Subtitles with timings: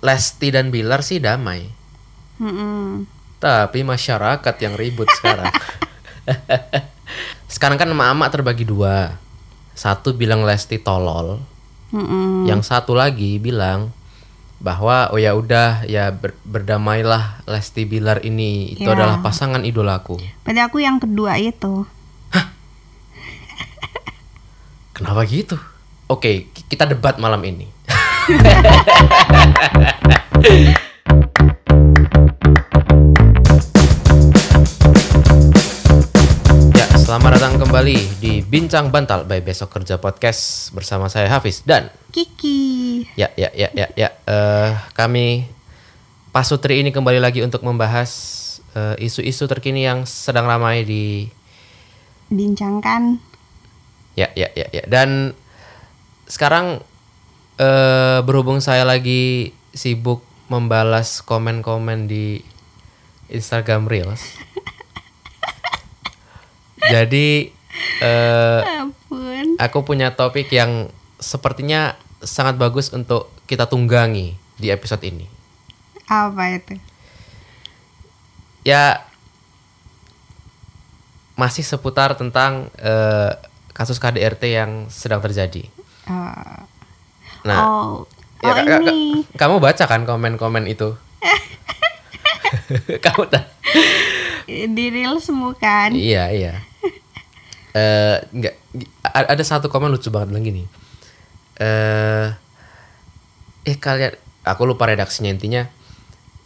[0.00, 1.68] Lesti dan Bilar sih damai.
[2.36, 3.04] Mm-mm.
[3.36, 5.52] Tapi masyarakat yang ribut sekarang.
[7.52, 9.16] sekarang kan emak-emak terbagi dua.
[9.72, 11.40] Satu bilang Lesti tolol,
[11.88, 12.44] Mm-mm.
[12.44, 13.92] yang satu lagi bilang
[14.56, 18.92] bahwa oh ya udah ya ber- berdamailah Lesti Bilar ini itu Ya.
[18.92, 20.20] adalah pasangan idolaku.
[20.44, 21.88] Berarti aku yang kedua itu.
[24.92, 25.56] Kenapa gitu?
[26.06, 27.64] Oke, ki- kita debat malam ini.
[30.40, 30.72] ya,
[36.96, 43.04] selamat datang kembali di Bincang Bantal by Besok Kerja Podcast bersama saya Hafiz dan Kiki.
[43.20, 45.44] ya ya ya ya ya eh, kami
[46.32, 48.08] Pasutri ini kembali lagi untuk membahas
[48.72, 51.28] eh, isu-isu terkini yang sedang ramai di
[52.32, 53.20] Bincangkan.
[54.16, 54.86] Ya, ya, ya, ya.
[54.88, 55.34] Dan
[56.30, 56.80] sekarang
[57.60, 62.42] eh berhubung saya lagi sibuk membalas komen-komen di
[63.30, 64.18] Instagram Reels.
[66.92, 67.54] jadi
[68.02, 69.54] eh Ampun.
[69.62, 70.90] aku punya topik yang
[71.22, 75.30] sepertinya sangat bagus untuk kita tunggangi di episode ini.
[76.10, 76.74] Apa itu?
[78.66, 79.06] Ya
[81.38, 83.32] masih seputar tentang eh,
[83.72, 85.70] kasus KDRT yang sedang terjadi.
[86.10, 86.58] Eh,
[87.40, 88.04] Nah, oh,
[88.40, 89.22] Ya, oh ka- ka- ini.
[89.36, 90.96] kamu baca kan komen-komen itu?
[93.04, 93.44] kamu tak?
[94.48, 95.92] Di reels semua kan?
[95.92, 96.52] Iya iya.
[97.70, 98.54] Eh nggak
[99.04, 100.62] a- ada satu komen lucu banget bilang gini.
[101.54, 102.26] Eh
[103.62, 105.68] eh kalian aku lupa redaksinya intinya.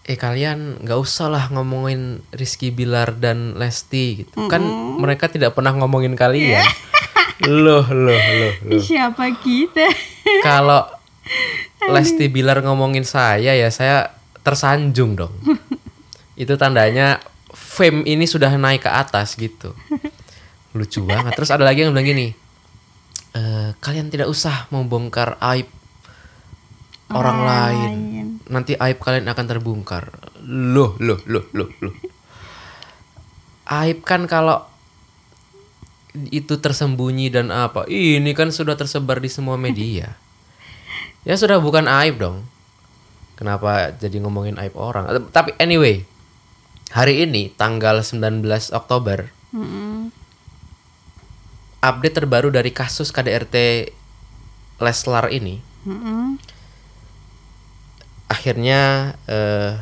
[0.04, 4.50] Eh kalian nggak usah lah ngomongin Rizky Bilar dan Lesti gitu.
[4.50, 4.66] Kan
[4.98, 6.60] mereka tidak pernah ngomongin kalian.
[7.46, 8.78] loh loh loh loh.
[8.78, 9.88] Siapa kita?
[10.42, 10.84] Kalau
[11.90, 15.34] Lesti Bilar ngomongin saya ya saya tersanjung dong.
[16.42, 17.20] Itu tandanya
[17.54, 19.72] fame ini sudah naik ke atas gitu.
[20.74, 21.32] Lucu banget.
[21.38, 22.28] Terus ada lagi yang bilang gini.
[23.34, 25.70] "Eh, kalian tidak usah membongkar aib
[27.14, 27.92] orang lain.
[28.50, 30.04] Nanti aib kalian akan terbongkar.
[30.44, 31.94] Loh, loh, loh, loh, loh.
[33.64, 34.66] Aib kan kalau
[36.30, 37.86] itu tersembunyi dan apa?
[37.90, 40.14] Ini kan sudah tersebar di semua media.
[41.24, 42.44] Ya sudah bukan aib dong.
[43.34, 45.08] Kenapa jadi ngomongin aib orang?
[45.32, 46.04] Tapi anyway,
[46.92, 48.44] hari ini tanggal 19
[48.76, 50.12] Oktober, Mm-mm.
[51.82, 53.88] update terbaru dari kasus KDRT
[54.78, 55.58] Leslar ini,
[55.88, 56.38] Mm-mm.
[58.30, 59.80] akhirnya eh,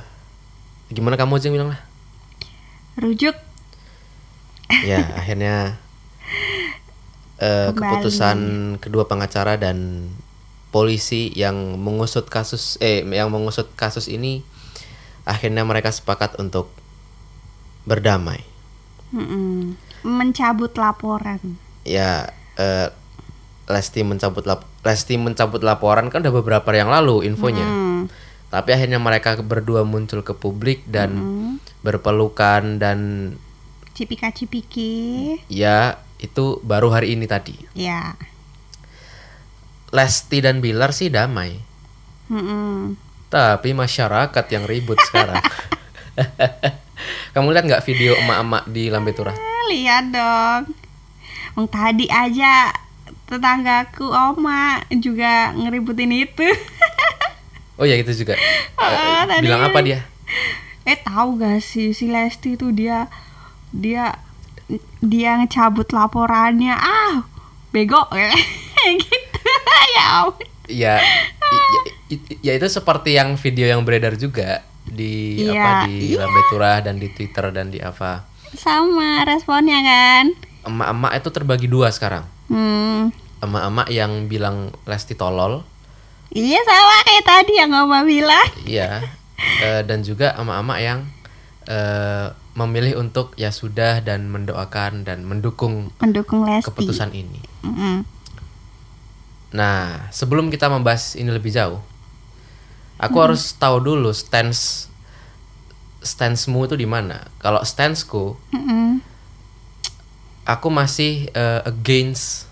[0.89, 1.81] gimana kamu aja bilang lah?
[2.97, 3.37] Rujuk.
[4.87, 5.77] Ya, akhirnya
[7.37, 8.39] eh, keputusan
[8.81, 10.09] kedua pengacara dan
[10.73, 14.41] polisi yang mengusut kasus eh yang mengusut kasus ini
[15.29, 16.73] akhirnya mereka sepakat untuk
[17.85, 18.43] berdamai.
[19.13, 19.77] Mm-mm.
[20.03, 21.39] Mencabut laporan.
[21.85, 22.89] Ya eh,
[23.69, 27.63] Lesti mencabut lap Lesti mencabut laporan kan udah beberapa yang lalu infonya.
[27.63, 28.11] Mm.
[28.49, 31.13] Tapi akhirnya mereka berdua muncul ke publik dan
[31.81, 32.99] berpelukan dan
[33.93, 35.37] Cipika-cipiki.
[35.53, 37.57] ya itu baru hari ini tadi.
[37.77, 38.17] Ya.
[39.93, 41.61] Lesti dan Bilar sih damai.
[42.27, 42.97] Mm-mm.
[43.29, 45.41] Tapi masyarakat yang ribut sekarang.
[47.33, 49.33] Kamu lihat nggak video emak-emak di Lambe Turah?
[49.33, 50.63] Eh, Lihat dong.
[51.53, 52.73] Wong tadi aja
[53.25, 56.45] tetanggaku Oma juga ngeributin itu.
[57.73, 58.37] Oh ya itu juga.
[58.37, 60.05] Eh, tadi- bilang apa dia?
[60.83, 63.09] eh tahu gak sih si Lesti tuh dia
[63.71, 64.13] dia
[65.01, 66.71] dia ngecabut laporannya.
[66.71, 67.25] Ah,
[67.71, 69.32] bego gitu.
[69.97, 70.09] ya.
[70.69, 70.95] Ya,
[72.41, 76.21] ya itu seperti yang video yang beredar juga di Iya, apa di iya.
[76.21, 78.25] Lambe Turah dan di Twitter dan di apa.
[78.53, 80.25] Sama responnya kan.
[80.63, 82.25] Emak-emak itu terbagi dua sekarang.
[82.47, 83.11] Hmm.
[83.41, 85.67] Emak-emak yang bilang Lesti tolol,
[86.31, 88.49] Iya sama kayak tadi yang Oma bilang.
[88.65, 89.01] iya.
[89.43, 91.03] Eh, dan juga emak-emak yang
[91.67, 96.71] eh, memilih untuk ya sudah dan mendoakan dan mendukung Mendukung Lesti.
[96.71, 97.43] keputusan ini.
[97.67, 98.07] Mm-mm.
[99.53, 101.81] Nah, sebelum kita membahas ini lebih jauh,
[102.97, 104.89] aku harus tahu dulu stance
[106.03, 107.31] stancemu itu di mana.
[107.39, 108.99] Kalau stanceku, Mm-mm.
[110.49, 112.51] aku masih eh, against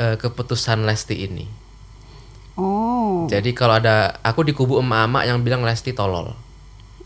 [0.00, 1.46] eh, keputusan Lesti ini.
[2.54, 3.26] Oh.
[3.26, 6.32] Jadi kalau ada aku di kubu emak-emak yang bilang Lesti tolol.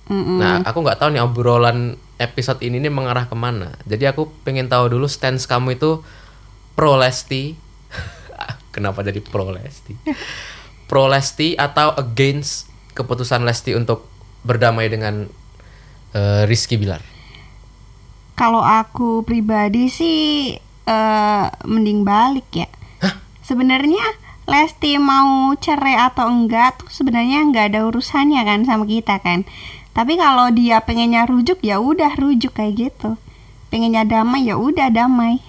[0.08, 0.40] Mm-mm.
[0.40, 3.76] Nah, aku nggak tahu nih obrolan episode ini nih mengarah ke mana.
[3.84, 6.04] Jadi aku pengen tahu dulu stance kamu itu
[6.76, 7.56] pro Lesti.
[8.70, 9.96] Kenapa jadi pro Lesti?
[10.88, 12.66] pro Lesti atau against
[12.96, 14.08] keputusan Lesti untuk
[14.42, 15.28] berdamai dengan
[16.16, 17.04] eh, Rizky Bilar?
[18.34, 20.56] Kalau aku pribadi sih
[20.88, 22.68] eh, mending balik ya.
[23.44, 24.02] Sebenarnya
[24.48, 29.44] Lesti mau cerai atau enggak tuh sebenarnya nggak ada urusannya kan sama kita kan.
[29.92, 33.20] Tapi kalau dia pengennya rujuk ya udah rujuk kayak gitu.
[33.68, 35.44] Pengennya damai ya udah damai.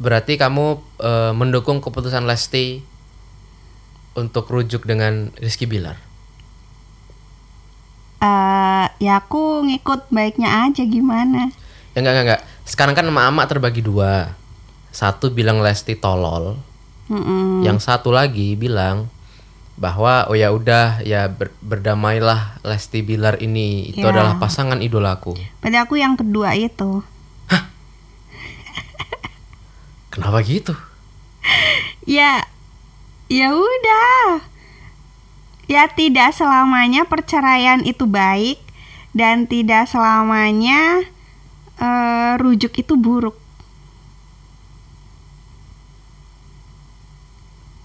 [0.00, 0.66] Berarti kamu
[0.98, 2.80] eh, mendukung keputusan Lesti
[4.16, 6.00] untuk rujuk dengan Rizky Bilar?
[8.20, 11.48] eh ya aku ngikut baiknya aja gimana.
[11.96, 12.42] Ya enggak, enggak, enggak.
[12.68, 14.36] Sekarang kan emak-emak terbagi dua.
[14.92, 16.58] Satu bilang Lesti tolol,
[17.08, 17.62] Mm-mm.
[17.62, 19.06] yang satu lagi bilang
[19.80, 24.12] bahwa oh ya udah ya ber- berdamailah Lesti Bilar ini itu Ya.
[24.12, 25.38] adalah pasangan idolaku.
[25.64, 27.00] Berarti aku yang kedua itu.
[30.10, 30.74] Kenapa gitu?
[32.04, 32.44] Ya,
[33.30, 34.42] ya udah.
[35.70, 38.58] Ya tidak selamanya perceraian itu baik
[39.14, 41.06] dan tidak selamanya
[41.78, 43.38] eh, rujuk itu buruk.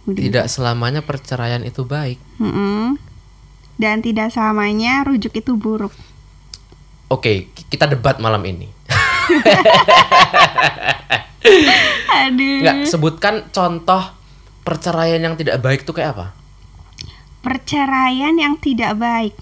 [0.05, 0.21] Udah.
[0.21, 2.17] Tidak selamanya perceraian itu baik.
[2.37, 2.97] Mm-mm.
[3.77, 5.93] Dan tidak selamanya rujuk itu buruk.
[7.09, 8.74] Oke, ki- kita debat malam ini.
[12.25, 12.57] Aduh.
[12.61, 14.01] Enggak, sebutkan contoh
[14.65, 16.27] perceraian yang tidak baik itu kayak apa?
[17.45, 19.35] Perceraian yang tidak baik.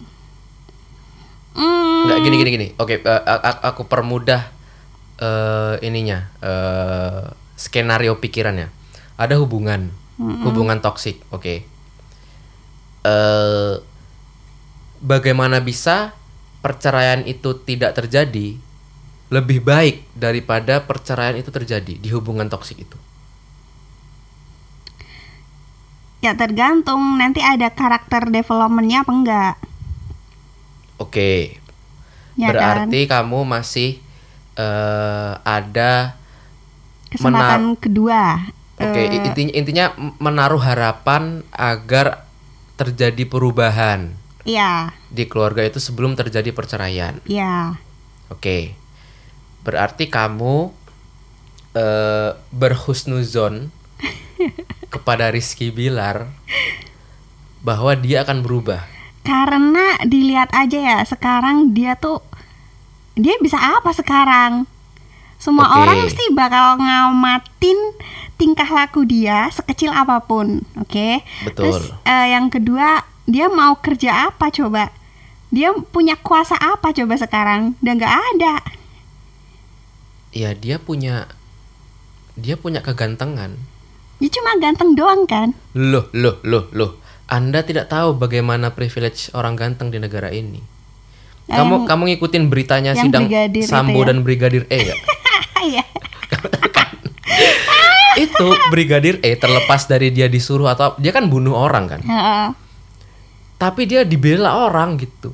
[1.55, 2.67] Hmm, Enggak gini gini gini.
[2.75, 4.51] Oke, a- aku permudah
[5.15, 7.23] eh, ininya eh,
[7.55, 8.67] skenario pikirannya.
[9.15, 9.93] Ada hubungan,
[10.43, 11.23] hubungan toksik.
[11.31, 11.63] Oke.
[13.03, 13.73] Eh,
[14.99, 16.15] bagaimana bisa
[16.59, 18.59] perceraian itu tidak terjadi
[19.35, 19.95] lebih baik
[20.25, 22.97] daripada perceraian itu terjadi di hubungan toksik itu?
[26.25, 29.53] Ya tergantung nanti ada karakter developmentnya apa enggak.
[31.01, 31.59] Oke.
[32.39, 32.89] Ya kan?
[32.89, 33.89] Berarti kamu masih
[34.57, 36.17] eh, ada
[37.13, 38.21] Kesempatan kedua.
[38.81, 39.85] Oke, i- intinya intinya
[40.17, 42.25] menaruh harapan agar
[42.75, 47.21] terjadi perubahan Iya, di keluarga itu sebelum terjadi perceraian.
[47.23, 47.77] iya.
[48.33, 48.75] Oke.
[49.63, 50.69] Berarti kamu
[51.73, 53.73] eh berhusnuzon
[54.93, 56.29] kepada Rizky Bilar
[57.63, 58.85] bahwa dia akan berubah.
[59.23, 62.19] Karena dilihat aja ya, sekarang dia tuh
[63.15, 64.67] dia bisa apa sekarang?
[65.39, 65.79] Semua Oke.
[65.79, 67.79] orang mesti bakal ngamatin
[68.35, 71.23] tingkah laku dia sekecil apa pun, oke?
[71.47, 71.71] Betul.
[71.71, 74.91] Terus eh, yang kedua, dia mau kerja apa coba?
[75.53, 77.77] Dia punya kuasa apa coba sekarang?
[77.79, 78.55] Udah nggak ada.
[80.33, 81.29] Ya dia punya
[82.33, 83.53] dia punya kegantengan.
[84.17, 85.53] Dia cuma ganteng doang kan?
[85.71, 86.97] Loh, loh, loh, loh.
[87.25, 90.57] Anda tidak tahu bagaimana privilege orang ganteng di negara ini.
[91.45, 94.07] Kamu yang- kamu ngikutin beritanya sidang brigadir Sambo ya?
[94.09, 94.99] dan Brigadir E nggak?
[95.63, 95.83] Iya.
[98.25, 102.01] itu Brigadir E terlepas dari dia disuruh atau dia kan bunuh orang kan.
[103.55, 105.31] Tapi dia dibela orang gitu.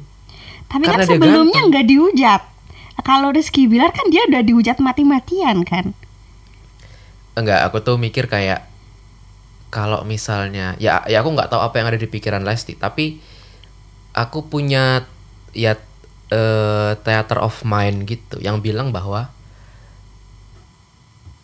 [0.69, 2.41] Tapi Karena kan sebelumnya nggak dihujat.
[3.03, 5.95] Kalau Rizky Bilar kan dia udah dihujat mati-matian kan.
[7.37, 8.67] Enggak, aku tuh mikir kayak
[9.69, 13.21] kalau misalnya ya ya aku nggak tahu apa yang ada di pikiran Lesti, tapi
[14.17, 15.05] aku punya
[15.53, 15.77] ya
[16.33, 19.29] eh, theater of mind gitu yang bilang bahwa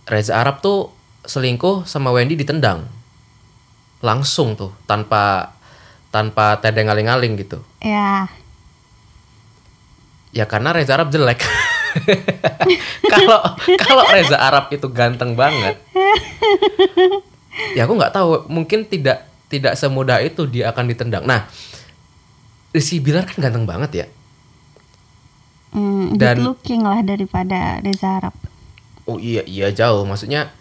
[0.06, 0.94] Reza Arab tuh
[1.26, 2.86] selingkuh sama Wendy ditendang.
[4.06, 5.56] Langsung tuh tanpa
[6.14, 7.60] tanpa tedeng aling-aling gitu.
[7.82, 8.30] Ya.
[10.36, 11.40] Ya karena Reza Arab jelek.
[13.08, 13.40] Kalau
[13.80, 15.80] kalau Reza Arab itu ganteng banget.
[17.72, 21.24] ya aku nggak tahu, mungkin tidak tidak semudah itu dia akan ditendang.
[21.24, 21.48] Nah,
[22.76, 24.06] Rizky Bilar kan ganteng banget ya.
[25.72, 28.36] Hmm, Dan- good looking lah daripada Reza Arab.
[29.08, 30.52] Oh iya iya jauh, maksudnya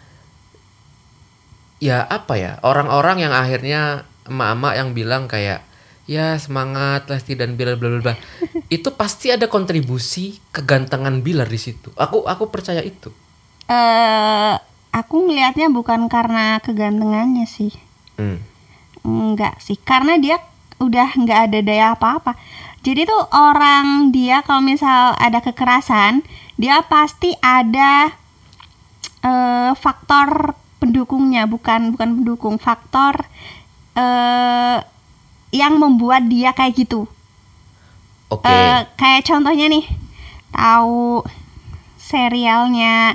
[1.82, 5.66] ya apa ya orang-orang yang akhirnya emak-emak yang bilang kayak
[6.04, 8.14] ya semangat Lesti dan Bilar bla bla bla
[8.68, 11.92] itu pasti ada kontribusi kegantengan Bilar di situ.
[11.96, 13.12] Aku aku percaya itu.
[13.68, 14.54] Eh,
[14.92, 17.72] aku ngelihatnya bukan karena kegantengannya sih.
[18.20, 18.40] Hmm.
[19.04, 20.40] Enggak sih, karena dia
[20.80, 22.36] udah nggak ada daya apa-apa.
[22.84, 26.20] Jadi tuh orang dia kalau misal ada kekerasan,
[26.60, 28.12] dia pasti ada
[29.24, 33.24] eh, faktor pendukungnya, bukan bukan pendukung, faktor
[33.94, 34.93] eh
[35.54, 37.06] yang membuat dia kayak gitu.
[38.26, 38.50] Oke.
[38.50, 39.86] Eh, kayak contohnya nih,
[40.50, 41.22] tahu
[41.94, 43.14] serialnya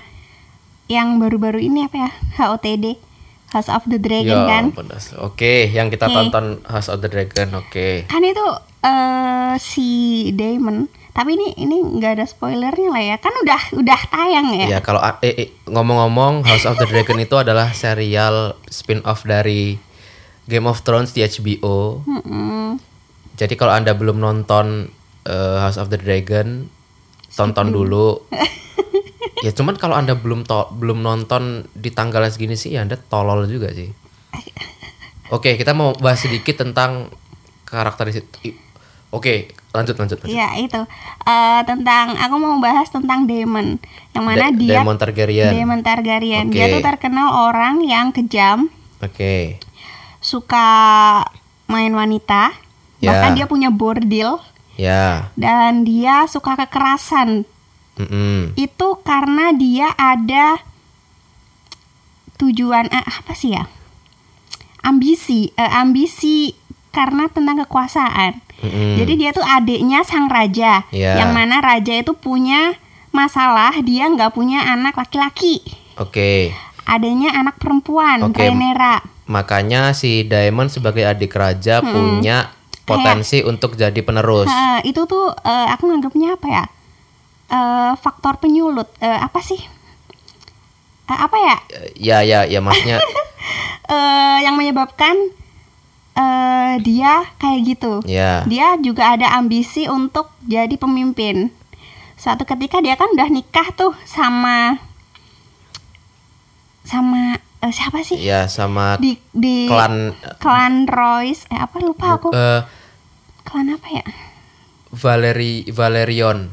[0.88, 2.12] yang baru-baru ini apa ya?
[2.39, 2.96] HOTD.
[3.50, 4.63] House of the Dragon Ya, kan.
[5.25, 6.13] Oke, yang kita Oke.
[6.13, 7.50] tonton House of the Dragon.
[7.58, 8.05] Oke.
[8.05, 8.46] kan itu
[8.79, 9.89] eh si
[10.31, 14.79] Damon tapi ini ini nggak ada spoilernya lah ya kan udah udah tayang ya Ya,
[14.79, 19.75] kalau eh, eh, ngomong-ngomong House of the Dragon itu adalah serial spin-off dari
[20.50, 22.01] Game of Thrones di HBO.
[22.01, 22.82] Mm-mm.
[23.36, 24.89] Jadi kalau Anda belum nonton
[25.24, 26.65] eh, House of the Dragon,
[27.29, 28.25] tonton dulu.
[29.46, 33.46] ya cuman kalau Anda belum to- belum nonton di tanggal segini sih ya Anda tolol
[33.46, 33.94] juga sih.
[35.29, 37.13] Oke, kita mau bahas sedikit tentang
[37.63, 38.58] karakteristik.
[39.10, 40.18] Oke, lanjut lanjut.
[40.18, 40.29] lanjut.
[40.29, 40.82] Iya itu
[41.22, 43.77] Eh, tentang aku mau bahas tentang Damon
[44.12, 45.53] yang mana Da- dia Daemon Targaryen.
[45.53, 46.74] Daemon Targaryen dia Oke.
[46.74, 49.62] tuh terkenal orang yang kejam Oke.
[50.29, 50.67] Suka
[51.65, 52.53] main wanita
[53.00, 53.15] Ya.
[53.15, 54.38] bahkan dia punya bordil
[54.75, 55.31] Ya.
[55.33, 57.48] dan dia suka kekerasan
[57.95, 58.53] Mm-mm.
[58.53, 60.59] itu karena dia ada
[62.38, 63.67] tujuan eh, apa sih ya
[64.81, 66.55] ambisi eh, ambisi
[66.91, 68.95] karena tentang kekuasaan Mm-mm.
[69.00, 71.19] jadi dia tuh adiknya sang raja Ya.
[71.19, 72.75] yang mana raja itu punya
[73.12, 75.63] masalah dia nggak punya anak laki-laki
[75.95, 76.51] Oke.
[76.83, 78.39] adanya anak perempuan Oke.
[78.39, 82.50] Rhaenyra Makanya si Diamond sebagai adik raja punya
[82.81, 84.50] potensi untuk jadi penerus.
[84.50, 86.65] Ha, itu tuh eh, aku nganggapnya apa ya
[87.50, 89.62] Eh, faktor penyulut Eh, apa sih
[91.05, 91.55] Eh, apa ya
[91.93, 92.98] Ya ya ya maksudnya
[93.93, 95.13] eh yang menyebabkan
[96.13, 97.93] eh dia kayak gitu.
[98.05, 98.41] ya.
[98.45, 101.50] Dia juga ada ambisi untuk jadi pemimpin.
[102.13, 104.77] Suatu ketika dia kan udah nikah tuh sama
[106.83, 108.18] sama eh, siapa sih?
[108.18, 111.44] Ya sama Di di klan klan Royce.
[111.48, 112.30] Eh apa lupa aku.
[112.30, 112.62] eh,
[113.42, 114.06] Klan apa ya?
[114.89, 116.50] Valeri Valerion.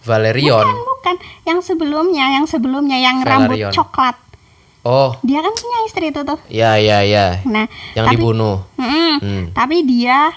[0.00, 0.64] Valerion.
[0.64, 1.16] Bukan, bukan.
[1.44, 3.72] Yang sebelumnya, yang sebelumnya yang rambut Velaryon.
[3.72, 4.16] coklat.
[4.80, 6.40] Oh, Dia kan punya istri itu tuh.
[6.48, 7.44] ya ya ya.
[7.44, 8.64] Nah, Yang tapi- dibunuh.
[8.74, 9.12] Mm-mm.
[9.20, 9.44] Hmm.
[9.52, 10.32] Tapi dia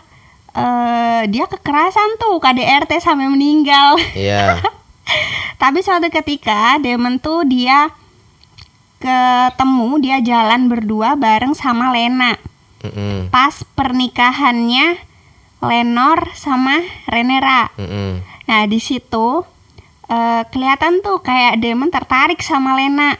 [0.53, 3.95] eh dia kekerasan tuh KDRT sampai meninggal.
[4.13, 4.59] Iya.
[5.63, 7.87] Tapi suatu ketika Demon tuh dia
[9.03, 12.39] ketemu dia jalan berdua bareng sama Lena.
[12.79, 13.27] Mm-mm.
[13.27, 14.95] Pas pernikahannya
[15.59, 17.67] Lenor sama Renera.
[17.75, 18.23] Mm-mm.
[18.47, 19.43] Nah, di situ
[20.07, 23.19] eh, kelihatan tuh kayak Demon tertarik sama Lena.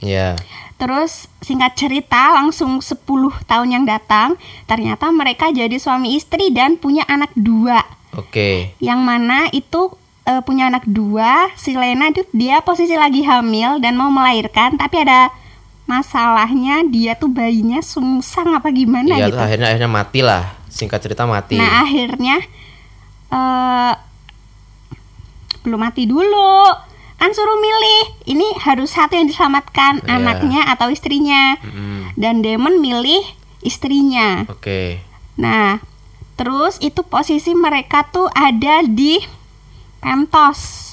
[0.00, 0.40] Ya.
[0.80, 3.04] Terus singkat cerita langsung 10
[3.44, 7.84] tahun yang datang ternyata mereka jadi suami istri dan punya anak dua.
[8.16, 8.72] Oke.
[8.80, 9.99] Yang mana itu
[10.30, 15.02] eh, punya anak dua, si Lena itu dia posisi lagi hamil dan mau melahirkan tapi
[15.02, 15.34] ada
[15.84, 19.42] masalahnya dia tuh bayinya sungsang apa gimana Iya, gitu.
[19.42, 20.54] akhirnya akhirnya mati lah.
[20.70, 21.58] Singkat cerita mati.
[21.58, 22.38] Nah, akhirnya
[23.28, 23.92] eh
[25.60, 26.54] belum mati dulu.
[27.18, 28.02] Kan suruh milih.
[28.32, 30.16] Ini harus satu yang diselamatkan, Iya.
[30.16, 31.58] anaknya atau istrinya.
[31.60, 32.16] Mm-mm.
[32.16, 33.20] Dan Demon milih
[33.60, 34.48] istrinya.
[34.48, 35.04] Oke.
[35.36, 35.84] Nah,
[36.40, 39.20] terus itu posisi mereka tuh ada di
[40.00, 40.90] Pentos,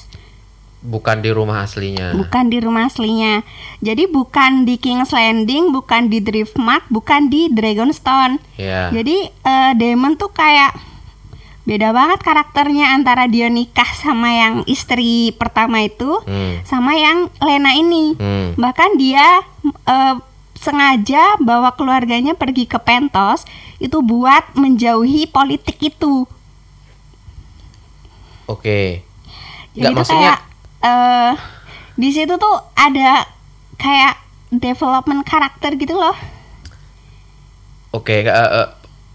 [0.78, 2.14] Bukan di rumah aslinya.
[2.14, 3.42] bukan di rumah aslinya.
[3.80, 8.38] Jadi bukan di King's Landing, bukan di Driftmark, bukan di Dragonstone.
[8.54, 8.86] Ya.
[8.88, 10.78] Jadi eh, Damon tuh kayak
[11.66, 16.62] beda banget karakternya antara dia nikah sama yang istri pertama itu Hmm.
[16.62, 18.14] sama yang Lena ini.
[18.14, 18.54] Hmm.
[18.54, 20.14] Bahkan dia eh,
[20.54, 23.42] sengaja bawa keluarganya pergi ke Pentos
[23.78, 26.22] itu buat menjauhi politik itu.
[28.48, 29.04] Oke.
[29.76, 30.40] Jadi Enggak tuh maksudnya kayak
[30.78, 31.32] eh
[31.98, 33.26] di situ tuh ada
[33.76, 34.14] kayak
[34.48, 36.16] development karakter gitu loh.
[37.92, 38.68] Oke, eh, eh,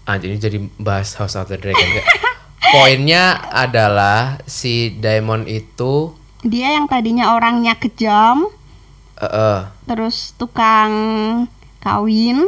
[0.06, 1.86] ah, jadi jadi bahas House of the Dragon.
[2.74, 6.10] Poinnya adalah si Diamond itu
[6.44, 8.50] Dia yang tadinya orangnya kejam,
[9.16, 10.92] eh, eh, terus tukang
[11.80, 12.44] kawin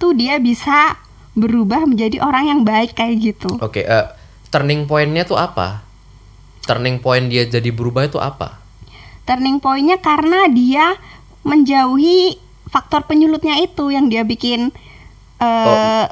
[0.00, 0.96] tuh dia bisa
[1.36, 3.60] berubah menjadi orang yang baik kayak gitu.
[3.60, 4.06] oke, eh,
[4.48, 5.82] turning pointnya tuh apa?
[6.64, 8.58] Turning point dia jadi berubah itu apa?
[9.22, 10.98] Turning pointnya karena dia
[11.42, 14.74] menjauhi faktor penyulutnya itu yang dia bikin
[15.36, 16.04] eh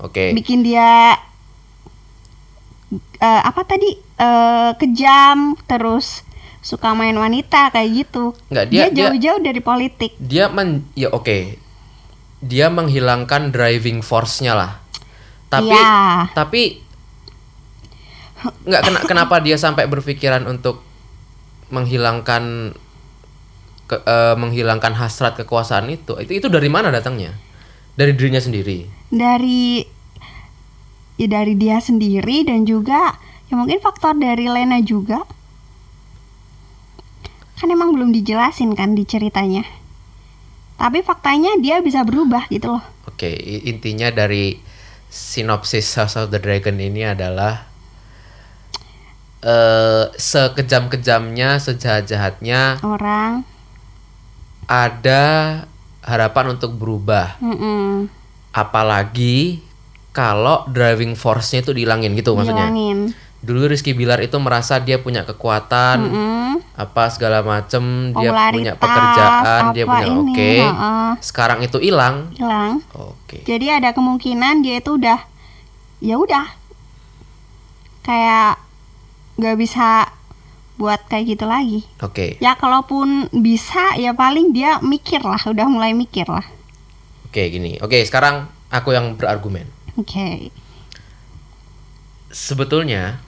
[0.00, 0.32] Oke.
[0.32, 1.16] bikin dia
[3.18, 6.24] eh, apa tadi eh, kejam terus
[6.62, 8.32] suka main wanita kayak gitu.
[8.48, 10.14] Nggak, dia- jauh-jauh dari politik.
[10.16, 11.58] Dia men ya oke.
[12.42, 14.72] Dia menghilangkan driving force-nya lah.
[15.46, 16.32] Tapi Iya.
[16.32, 16.80] tapi
[18.42, 20.82] nggak kena, kenapa dia sampai berpikiran untuk
[21.70, 22.74] menghilangkan
[23.86, 26.18] ke- eh, menghilangkan hasrat kekuasaan itu?
[26.18, 27.34] Itu itu dari mana datangnya?
[27.94, 28.88] Dari dirinya sendiri?
[29.12, 29.84] Dari
[31.20, 33.14] ya dari dia sendiri dan juga
[33.46, 35.22] ya mungkin faktor dari Lena juga.
[37.60, 39.62] Kan emang belum dijelasin kan di ceritanya.
[40.80, 42.82] Tapi faktanya dia bisa berubah gitu loh.
[43.06, 43.30] Oke,
[43.62, 44.58] intinya dari
[45.12, 47.70] sinopsis House of the Dragon ini adalah
[49.42, 53.42] eh sekejam-kejamnya, sejahat-jahatnya Orang.
[54.70, 55.24] ada
[56.02, 57.38] harapan untuk berubah.
[57.42, 58.06] Mm-mm.
[58.54, 59.62] Apalagi
[60.14, 62.70] kalau driving force-nya itu dihilangin gitu maksudnya.
[63.42, 66.62] Dulu Rizky Bilar itu merasa dia punya kekuatan, Mm-mm.
[66.78, 70.52] apa segala macem, dia punya pekerjaan, dia punya oke.
[70.62, 71.10] heeh.
[71.18, 72.30] Sekarang itu hilang.
[72.38, 72.78] Hilang.
[72.94, 73.42] Oke.
[73.42, 75.18] Jadi ada kemungkinan dia itu udah
[75.98, 76.46] ya udah
[78.06, 78.62] kayak
[79.42, 80.06] nggak bisa
[80.78, 81.80] buat kayak gitu lagi.
[82.00, 82.38] Oke.
[82.38, 86.46] Ya kalaupun bisa ya paling dia mikir lah, udah mulai mikir lah.
[87.28, 87.76] Oke, gini.
[87.82, 89.68] Oke, sekarang aku yang berargumen.
[89.98, 90.48] Oke.
[92.32, 93.20] Sebetulnya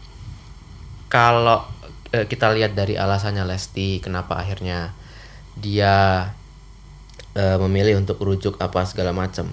[1.13, 1.69] kalau
[2.15, 4.97] eh, kita lihat dari alasannya Lesti kenapa akhirnya
[5.55, 6.29] dia
[7.37, 9.53] eh, memilih untuk rujuk apa segala macam.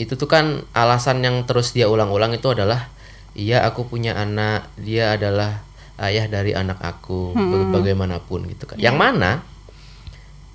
[0.00, 2.88] Itu tuh kan alasan yang terus dia ulang-ulang itu adalah
[3.32, 5.64] iya aku punya anak, dia adalah
[6.00, 8.76] ayah dari anak aku baga- bagaimanapun gitu kan.
[8.80, 9.30] Yang mana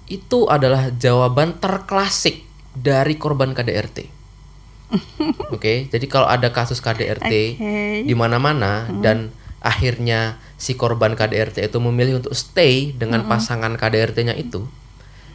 [0.08, 4.08] itu adalah jawaban terklasik dari korban KDRT.
[5.56, 7.74] Oke, jadi kalau ada kasus KDRT Oke.
[8.08, 14.64] di mana-mana dan akhirnya si korban KDRT itu memilih untuk stay dengan pasangan KDRT-nya itu,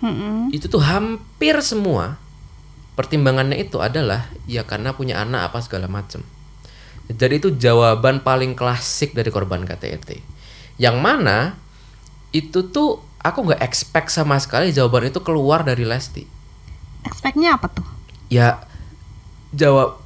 [0.00, 0.48] Mm-mm.
[0.56, 2.16] itu tuh hampir semua
[2.96, 6.24] pertimbangannya itu adalah ya karena punya anak apa segala macem.
[7.12, 10.20] Jadi itu jawaban paling klasik dari korban KDRT.
[10.76, 11.54] Yang mana
[12.30, 16.24] itu tuh aku nggak expect sama sekali jawaban itu keluar dari Lesti.
[17.02, 17.86] Expect-nya apa tuh?
[18.26, 18.64] ya
[19.50, 20.00] jawab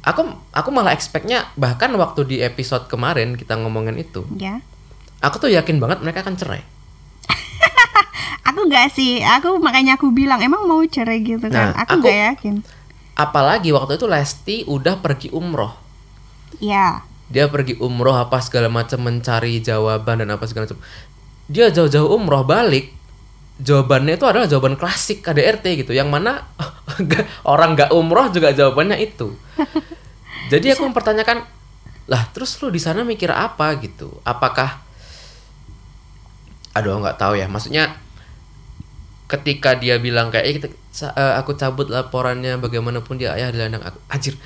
[0.00, 4.64] aku aku malah expectnya bahkan waktu di episode kemarin kita ngomongin itu Ya.
[5.20, 6.64] aku tuh yakin banget mereka akan cerai
[8.48, 11.74] Aku nggak sih, aku makanya aku bilang emang mau cerai gitu kan.
[11.74, 12.54] Nah, aku aku- nggak yakin.
[13.12, 15.76] apalagi waktu itu Lesti udah pergi umroh
[16.58, 17.02] Ya.
[17.26, 20.78] dia pergi umroh apa segala macam mencari jawaban dan apa segala macam.
[21.50, 22.94] Dia jauh-jauh umroh balik
[23.58, 25.90] jawabannya itu adalah jawaban klasik KDRT gitu.
[25.90, 26.46] Yang mana
[27.52, 29.34] orang nggak umroh juga jawabannya itu.
[30.54, 31.42] Jadi aku mempertanyakan
[32.06, 34.22] lah terus lu di sana mikir apa gitu?
[34.22, 34.78] Apakah
[36.78, 37.50] aduh nggak tahu ya.
[37.50, 37.98] Maksudnya
[39.26, 40.70] ketika dia bilang kayak "Eh, kita-
[41.10, 43.98] eh, aku cabut laporannya bagaimanapun dia ayah dari anak aku.
[44.06, 44.38] Anjir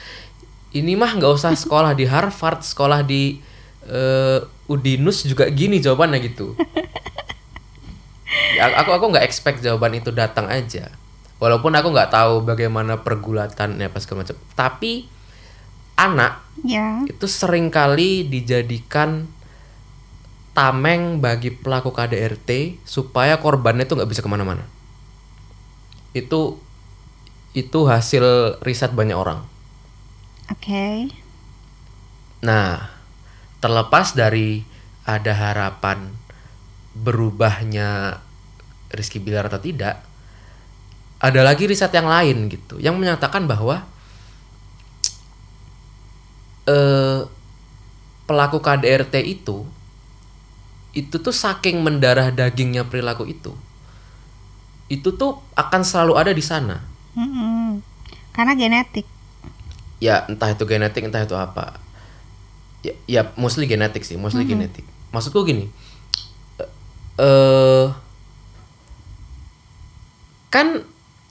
[0.71, 3.43] ini mah nggak usah sekolah di Harvard sekolah di
[3.91, 4.39] eh,
[4.71, 6.55] Udinus juga gini jawabannya gitu.
[8.55, 10.95] Ya, aku aku nggak expect jawaban itu datang aja.
[11.43, 14.39] Walaupun aku nggak tahu bagaimana pergulatannya apa segala macam.
[14.55, 14.93] Tapi
[15.99, 17.03] anak Ya.
[17.09, 19.25] itu sering kali dijadikan
[20.53, 24.69] tameng bagi pelaku KDRT supaya korbannya itu nggak bisa ke mana-mana.
[26.15, 26.61] Itu
[27.57, 29.50] itu hasil riset banyak orang
[30.51, 31.09] Oke.
[32.43, 32.91] Nah,
[33.63, 34.67] terlepas dari
[35.07, 36.11] ada harapan
[36.97, 38.19] berubahnya
[38.91, 40.03] Rizky Bilar atau tidak,
[41.23, 43.87] ada lagi riset yang lain gitu, yang menyatakan bahwa
[46.67, 47.23] eh,
[48.27, 49.67] pelaku KDRT itu
[50.91, 53.55] itu tuh saking mendarah dagingnya perilaku itu,
[54.91, 56.83] itu tuh akan selalu ada di sana.
[57.15, 57.79] Mm-mm.
[58.35, 59.07] Karena genetik.
[60.01, 61.79] Ya entah itu genetik entah itu apa.
[62.81, 64.89] Ya, ya mostly genetik sih mostly genetik.
[65.13, 65.69] Maksudku gini
[66.57, 66.69] eh
[67.21, 67.87] eh,
[70.49, 70.83] kan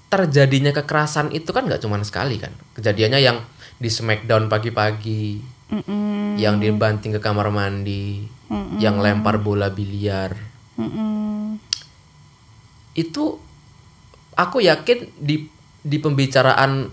[0.10, 2.54] terjadinya kekerasan itu kan nggak cuma sekali kan.
[2.78, 3.42] Kejadiannya yang
[3.80, 6.36] di smackdown pagi-pagi Mm-mm.
[6.36, 8.28] yang dibanting ke kamar mandi
[8.82, 10.36] yang lempar bola biliar.
[10.80, 11.60] Mm-mm.
[12.96, 13.40] itu
[14.36, 15.48] aku yakin di
[15.84, 16.92] di pembicaraan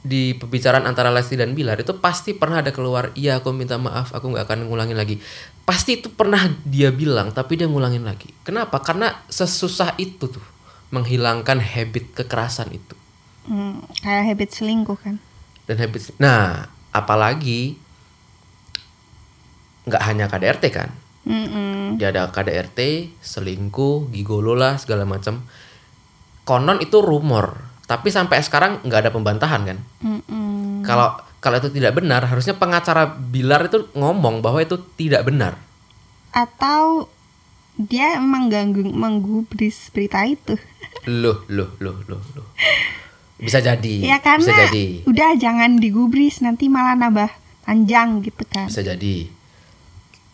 [0.00, 4.16] di, pembicaraan antara Lesti dan Bilar itu pasti pernah ada keluar iya aku minta maaf
[4.16, 5.20] aku nggak akan ngulangin lagi
[5.68, 10.44] pasti itu pernah dia bilang tapi dia ngulangin lagi kenapa karena sesusah itu tuh
[10.90, 12.96] menghilangkan habit kekerasan itu
[13.48, 15.16] Mm, kayak habit selingkuh kan.
[15.68, 17.80] dan habit nah apalagi
[19.88, 20.90] nggak hanya KDRT kan
[21.26, 22.00] Mm-mm.
[22.00, 22.80] dia ada KDRT,
[23.20, 25.44] selingkuh, gigolo lah segala macam.
[26.48, 29.78] Konon itu rumor, tapi sampai sekarang nggak ada pembantahan kan.
[30.86, 35.58] Kalau kalau itu tidak benar, harusnya pengacara Bilar itu ngomong bahwa itu tidak benar.
[36.30, 37.10] Atau
[37.74, 40.54] dia emang ganggu menggubris berita itu.
[41.10, 42.46] Loh, loh, loh, loh, loh.
[43.40, 47.32] Bisa jadi, ya karena bisa jadi, udah jangan digubris nanti malah nambah
[47.64, 48.68] panjang gitu kan.
[48.68, 49.32] bisa jadi.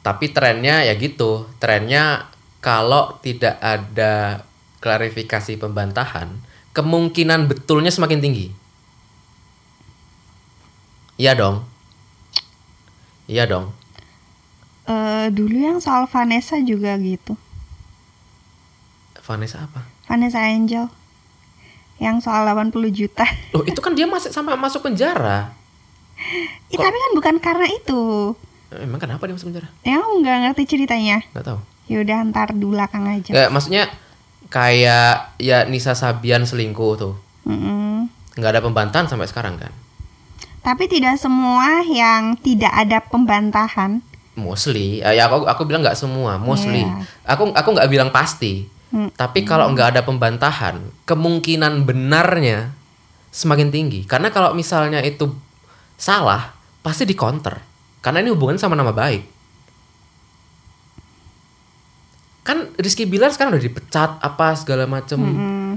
[0.03, 2.27] Tapi trennya ya gitu, trennya
[2.59, 4.43] kalau tidak ada
[4.83, 6.35] klarifikasi pembantahan,
[6.77, 8.47] kemungkinan betulnya semakin tinggi.
[11.17, 11.65] Iya dong.
[13.25, 13.73] Iya dong.
[14.87, 17.33] Eh, dulu yang soal Vanessa juga gitu.
[19.25, 19.83] Vanessa apa?
[20.07, 20.87] Vanessa Angel.
[21.97, 23.25] Yang soal 80 juta.
[23.57, 25.57] Loh, itu kan dia masih sampai masuk penjara.
[26.73, 28.37] Ih, tapi kan bukan karena itu.
[28.71, 29.73] Eh, Emang kenapa dia masuk penjara?
[29.83, 31.25] Ya nggak ngerti ceritanya.
[31.33, 31.59] Nggak tahu.
[31.89, 33.33] Ya udah ntar di belakang aja.
[33.33, 33.89] Kayak maksudnya
[34.49, 37.15] kayak ya Nisa Sabian selingkuh tuh.
[38.37, 39.73] Nggak ada pembantahan sampai sekarang kan?
[40.61, 44.03] Tapi tidak semua yang tidak ada pembantahan.
[44.37, 46.85] Mostly, Eh, ya aku aku bilang nggak semua, mostly.
[46.85, 47.07] Iya.
[47.25, 48.69] Aku aku nggak bilang pasti.
[48.93, 49.09] Hmm.
[49.15, 52.75] Tapi kalau nggak ada pembantahan, kemungkinan benarnya
[53.33, 54.05] semakin tinggi.
[54.05, 55.33] Karena kalau misalnya itu
[55.97, 56.53] salah,
[56.85, 57.63] pasti di counter.
[58.05, 59.36] Karena ini hubungan sama nama baik.
[62.47, 65.19] Kan Rizky Bilar sekarang udah dipecat apa segala macem.
[65.19, 65.73] Mm.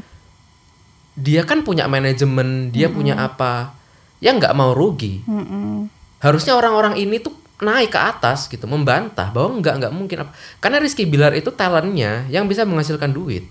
[1.18, 3.74] Dia kan punya manajemen, dia punya apa?
[4.22, 5.26] Ya nggak mau rugi.
[5.26, 5.90] Mm-mm.
[6.20, 10.84] harusnya orang-orang ini tuh naik ke atas gitu membantah bahwa nggak nggak mungkin apa karena
[10.84, 13.48] Rizky Bilar itu talentnya yang bisa menghasilkan duit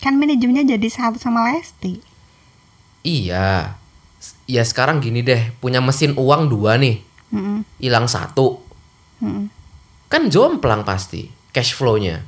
[0.00, 2.00] Kan manajemennya jadi satu sama Lesti.
[3.00, 3.76] iya
[4.44, 7.04] ya sekarang gini deh punya mesin uang dua nih
[7.76, 8.64] hilang satu
[9.20, 9.52] Mm-mm.
[10.08, 12.24] kan jomplang pasti cash flow-nya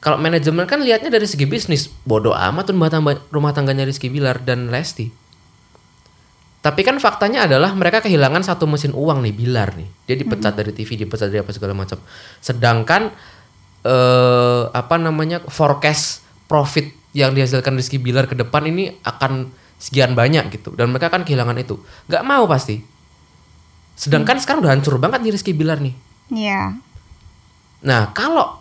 [0.00, 1.92] Kalau manajemen kan lihatnya dari segi bisnis.
[2.08, 5.12] Bodoh amat rumah tangga rumah tangganya Rizky Bilar dan Lesti.
[6.60, 9.88] Tapi kan faktanya adalah mereka kehilangan satu mesin uang nih Bilar nih.
[10.08, 12.00] Dia dipecat dari TV dipecat dari apa segala macam.
[12.40, 13.12] Sedangkan
[13.80, 20.48] eh apa namanya forecast profit yang dihasilkan Rizky Bilar ke depan ini akan sekian banyak
[20.52, 20.72] gitu.
[20.76, 21.80] Dan mereka kan kehilangan itu.
[22.08, 22.80] Nggak mau pasti.
[23.96, 25.92] Sedangkan sekarang udah hancur banget nih Rizky Bilar nih.
[26.32, 26.76] Iya.
[27.84, 28.60] Nah, kalau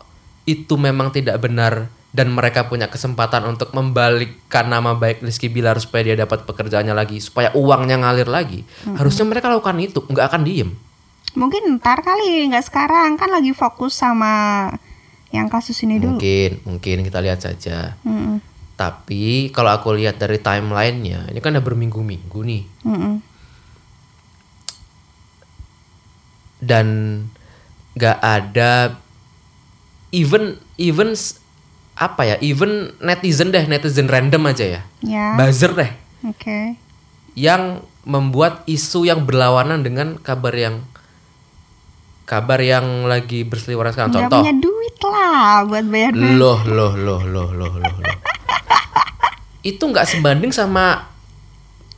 [0.50, 6.10] itu memang tidak benar dan mereka punya kesempatan untuk membalikkan nama baik Rizky Bilar supaya
[6.10, 8.66] dia dapat pekerjaannya lagi, supaya uangnya ngalir lagi,
[8.98, 10.74] harusnya mereka lakukan itu, nggak akan diem.
[11.38, 14.66] Mungkin ntar kali nggak sekarang kan lagi fokus sama
[15.30, 16.18] yang kasus ini dulu.
[16.18, 17.94] Mungkin, mungkin kita lihat saja.
[18.02, 18.42] Mm-mm.
[18.74, 23.14] Tapi kalau aku lihat dari timelinenya, ini kan udah berminggu-minggu nih, Mm-mm.
[26.58, 26.88] dan
[27.94, 28.98] nggak ada
[30.12, 30.44] even
[30.76, 31.14] even
[31.94, 35.36] apa ya, even netizen deh, netizen random aja ya, Ya.
[35.36, 35.92] buzzer deh.
[36.22, 36.76] Oke.
[37.34, 40.84] yang membuat isu yang berlawanan dengan kabar yang
[42.24, 44.12] kabar yang lagi berseliweran sekarang.
[44.12, 44.42] Nggak contoh.
[44.42, 48.18] punya duit lah buat bayar loh loh loh loh loh loh loh.
[49.70, 51.08] Itu nggak sebanding sama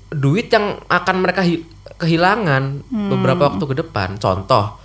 [0.09, 1.65] duit yang akan mereka hi-
[1.97, 4.17] kehilangan beberapa waktu ke depan.
[4.17, 4.77] Contoh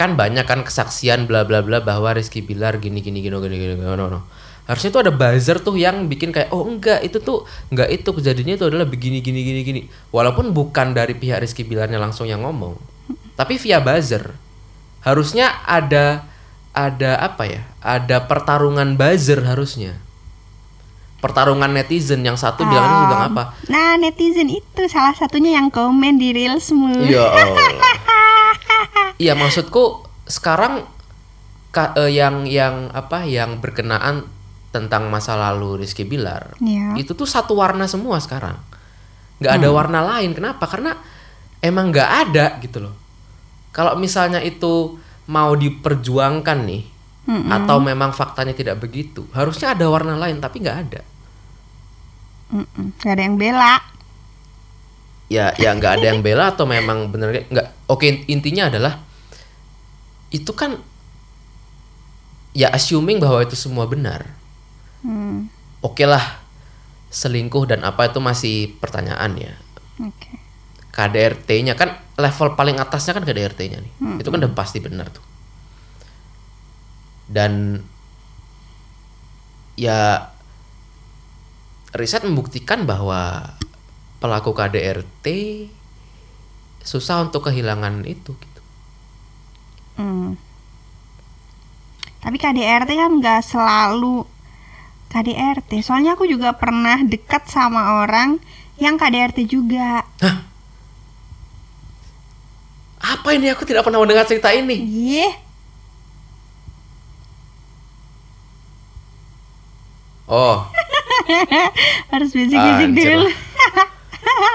[0.00, 3.74] kan banyak kan kesaksian bla bla bla bahwa Rizky Bilar gini gini gini gini gini
[3.76, 4.20] no, no, no.
[4.64, 8.06] harusnya tuh ada buzzer tuh yang bikin kayak oh enggak itu tuh enggak itu.
[8.06, 9.80] Kejadiannya itu adalah begini gini gini gini.
[10.14, 12.78] Walaupun bukan dari pihak Rizky Bilarnya langsung yang ngomong
[13.40, 14.36] tapi via buzzer.
[15.00, 16.28] Harusnya ada
[16.76, 17.64] ada apa ya?
[17.80, 19.96] Ada pertarungan buzzer harusnya.
[21.24, 23.44] Pertarungan netizen yang satu bilangnya Um, bilang apa?
[23.68, 27.00] Nah, netizen itu salah satunya yang komen di Reelsmu.
[27.00, 28.19] Iya Allah.
[29.20, 30.88] Iya maksudku sekarang
[31.68, 34.24] ka- eh, yang yang apa yang berkenaan
[34.70, 36.96] tentang masa lalu Rizky Bilar Iya.
[36.96, 38.56] itu tuh satu warna semua sekarang.
[39.38, 40.32] Nggak ada warna lain.
[40.32, 40.64] Kenapa?
[40.64, 40.96] Karena
[41.60, 42.94] emang nggak ada gitu loh.
[43.70, 46.84] Kalau misalnya itu mau diperjuangkan nih
[47.46, 51.02] atau memang faktanya tidak begitu harusnya ada warna lain tapi nggak ada.
[52.98, 53.74] Gak ada yang bela.
[55.28, 58.98] ya ya nggak ada yang bela atau memang bener nggak oke intinya adalah
[60.30, 60.78] itu kan
[62.54, 64.38] ya assuming bahwa itu semua benar.
[65.00, 65.48] Hmm.
[65.80, 66.44] oke lah
[67.08, 69.54] selingkuh dan apa itu masih pertanyaan ya.
[69.98, 70.38] Oke.
[70.90, 73.92] KDRT-nya kan level paling atasnya kan KDRT-nya nih.
[74.20, 75.24] Itu kan udah pasti benar tuh.
[77.30, 77.80] Dan
[79.78, 80.28] ya
[81.96, 83.54] riset membuktikan bahwa
[84.20, 85.26] pelaku KDRT
[86.84, 88.36] susah untuk kehilangan itu
[89.96, 90.38] Hmm.
[92.20, 94.28] Tapi KDRT kan nggak selalu
[95.10, 95.80] KDRT.
[95.82, 98.38] Soalnya aku juga pernah dekat sama orang
[98.76, 100.04] yang KDRT juga.
[103.00, 104.76] Apa ini aku tidak pernah mendengar cerita ini?
[104.84, 105.30] Iya.
[110.30, 110.62] Oh,
[112.14, 113.30] Harus bisik-bisik Anjir dulu.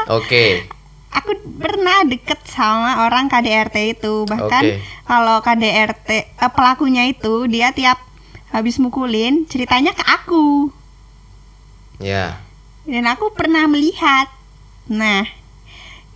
[0.08, 0.46] oke.
[1.16, 4.28] Aku pernah deket sama orang KDRT itu.
[4.28, 4.84] Bahkan Oke.
[5.08, 8.04] kalau KDRT eh, pelakunya itu dia tiap
[8.56, 10.72] habis mukulin ceritanya ke aku
[12.00, 12.40] Ya.
[12.88, 14.28] dan aku pernah melihat
[14.88, 15.24] nah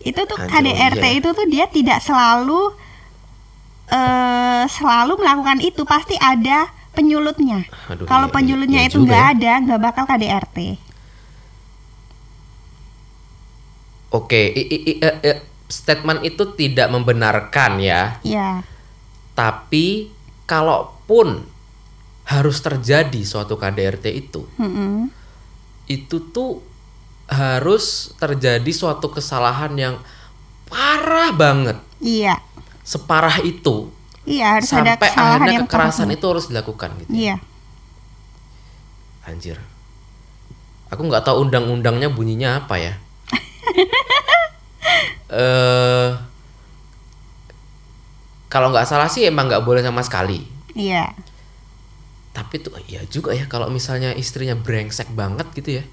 [0.04, 1.18] itu tuh Anjir, KDRT iya.
[1.20, 2.76] itu tuh dia tidak selalu
[3.90, 7.66] eh selalu melakukan itu pasti ada penyulutnya
[8.06, 9.32] kalau iya, penyulutnya iya itu nggak ya.
[9.34, 10.58] ada nggak bakal KDRT
[14.10, 15.38] Oke, i- i- i- eh, eh,
[15.70, 18.18] statement itu tidak membenarkan ya.
[18.26, 18.66] ya
[19.38, 20.10] Tapi
[20.44, 21.46] kalaupun
[22.26, 25.10] harus terjadi suatu KDRT itu, Mm-mm.
[25.86, 26.62] itu tuh
[27.26, 29.96] harus terjadi suatu kesalahan yang
[30.66, 32.38] parah banget, iya
[32.82, 33.90] separah itu
[34.26, 36.18] iya harus ada sampai kesalahan akhirnya yang kekerasan parah.
[36.18, 37.12] itu harus dilakukan gitu.
[37.14, 37.36] iya
[39.22, 39.58] Anjir.
[40.90, 42.94] Aku nggak tahu undang-undangnya bunyinya apa ya.
[45.30, 46.10] Eh
[48.50, 50.42] kalau nggak salah sih emang nggak boleh sama sekali.
[50.74, 51.14] iya
[52.34, 55.84] Tapi tuh ya juga ya kalau misalnya istrinya brengsek banget gitu ya.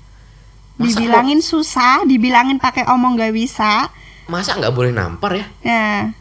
[0.76, 3.88] Masa dibilangin susah dibilangin pakai omong nggak bisa
[4.26, 5.46] masa nggak boleh nampar ya?
[5.62, 6.12] nah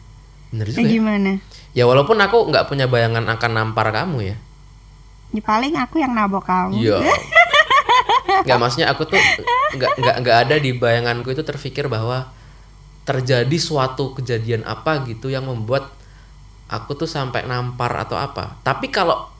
[0.48, 0.80] Bener ya juga.
[0.80, 0.88] Ya.
[0.88, 1.32] gimana
[1.74, 4.36] ya walaupun aku nggak punya bayangan akan nampar kamu ya.
[5.34, 6.96] ya paling aku yang nabok kamu Iya.
[8.42, 9.16] Nggak maksudnya aku tuh
[9.72, 12.28] nggak nggak nggak ada di bayanganku itu terfikir bahwa
[13.02, 15.94] terjadi suatu kejadian apa gitu yang membuat
[16.66, 18.58] aku tuh sampai nampar atau apa.
[18.60, 19.30] Tapi kalau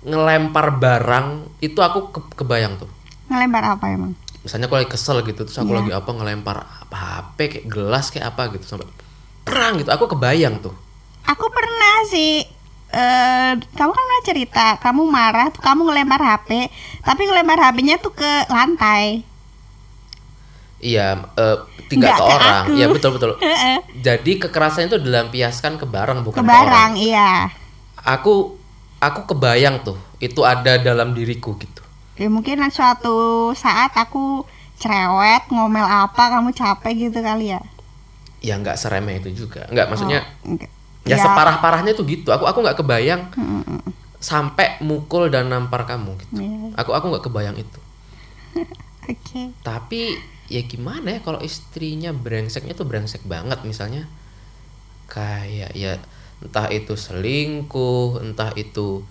[0.00, 1.26] ngelempar barang
[1.58, 2.86] itu aku ke- kebayang tuh.
[3.26, 5.78] ngelempar apa emang Misalnya aku lagi kesel gitu terus aku Iya.
[5.82, 6.56] lagi apa ngelempar
[6.86, 8.86] apa HP kayak gelas kayak apa gitu sampai
[9.42, 9.90] perang gitu.
[9.90, 10.72] Aku kebayang tuh.
[11.22, 12.40] aku pernah sih
[12.90, 16.50] eh kamu kan pernah cerita kamu marah tuh kamu ngelempar HP
[17.00, 19.22] tapi ngelempar HP-nya tuh ke lantai
[20.78, 21.56] Iya, eh,
[21.90, 22.62] tidak Nggak ke ke orang.
[22.62, 22.70] aku.
[22.70, 23.30] Iya betul betul.
[24.06, 27.02] Jadi kekerasan itu dilampiaskan ke barang bukan ke ke barang orang.
[27.02, 27.50] iya
[27.98, 28.54] aku
[28.98, 31.82] aku kebayang tuh itu ada dalam diriku gitu
[32.14, 33.16] ya mungkin suatu
[33.54, 37.60] saat aku cerewet ngomel apa kamu capek gitu kali ya
[38.40, 40.70] ya nggak seremeh itu juga nggak maksudnya Oh, enggak.
[41.14, 42.28] Ya, separah parahnya tuh gitu.
[42.34, 43.80] Aku aku nggak kebayang Mm-mm.
[44.18, 46.42] sampai mukul dan nampar kamu gitu.
[46.42, 46.74] Iya.
[46.76, 47.80] aku aku nggak kebayang itu.
[49.12, 49.42] Oke.
[49.64, 50.00] Tapi
[50.48, 54.08] ya gimana ya kalau istrinya brengseknya tuh brengsek banget misalnya.
[55.08, 55.92] Kayak ya
[56.44, 59.02] entah itu selingkuh entah itu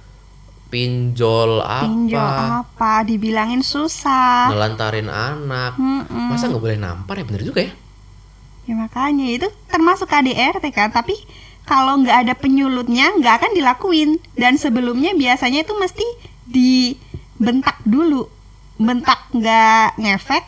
[0.68, 1.88] pinjol apa.
[1.88, 4.52] Pinjol apa dibilangin susah.
[4.52, 5.74] Ngelantarin anak.
[5.80, 6.30] Mm-mm.
[6.30, 7.26] masa nggak boleh nampar ya?
[7.26, 7.74] Bener juga ya.
[8.68, 11.16] Ya makanya itu termasuk KDRT kan, tapi
[11.68, 14.18] kalau nggak ada penyulutnya nggak akan dilakuin.
[14.34, 16.08] Dan sebelumnya biasanya itu mesti
[16.48, 18.32] dibentak dulu,
[18.80, 20.48] bentak nggak ngefek,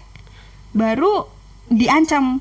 [0.71, 1.27] baru
[1.67, 2.39] diancam.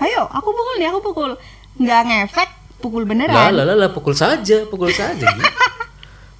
[0.00, 1.30] Ayo, aku pukul nih, aku pukul.
[1.76, 2.50] Nggak ngefek,
[2.80, 3.52] pukul beneran.
[3.52, 5.28] lah lah lah, pukul saja pukul saja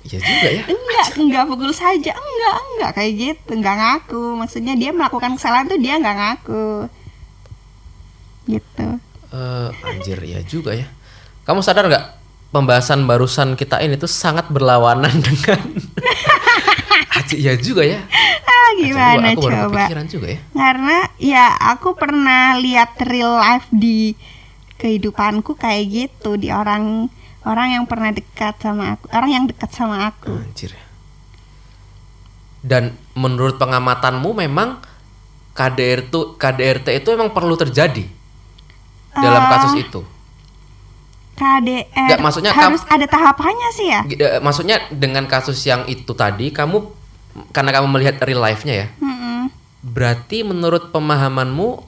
[0.07, 4.25] Iya juga ya Enggak, enggak pukul saja, enggak, enggak kayak gitu, enggak ngaku.
[4.39, 6.67] Maksudnya dia melakukan kesalahan tuh dia nggak ngaku.
[8.47, 8.89] Gitu.
[9.35, 10.87] Eh, anjir ya juga ya
[11.47, 12.05] kamu sadar nggak
[12.49, 15.61] pembahasan barusan kita ini tuh sangat berlawanan dengan
[17.09, 18.01] Haji ya juga ya
[18.47, 19.79] Ah, gimana aku baru coba?
[19.81, 24.19] kepikiran juga ya Karena ya aku pernah lihat real life di
[24.77, 27.07] kehidupanku kayak gitu di orang
[27.43, 30.35] orang yang pernah dekat sama aku, orang yang dekat sama aku.
[30.35, 30.75] anjir
[32.59, 34.83] dan menurut pengamatanmu memang
[35.53, 38.03] KDR itu KDRT itu emang perlu terjadi
[39.15, 39.51] dalam Ah.
[39.53, 40.03] kasus itu
[41.37, 44.01] KDR Nggak, maksudnya harus ada tahapannya sih ya.
[44.09, 46.81] Eh, maksudnya dengan kasus yang itu tadi kamu
[47.53, 49.53] karena kamu melihat real life-nya ya Mm-mm.
[49.85, 51.85] Berarti menurut pemahamanmu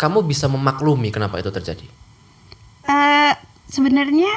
[0.00, 1.86] kamu bisa memaklumi kenapa itu terjadi?
[2.82, 3.32] Eh,
[3.70, 4.32] sebenarnya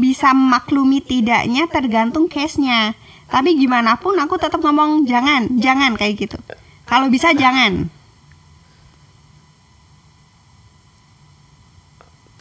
[0.00, 2.96] bisa maklumi tidaknya tergantung case-nya.
[3.28, 6.38] Tapi gimana pun aku tetap ngomong jangan, jangan kayak gitu.
[6.88, 7.88] Kalau bisa jangan.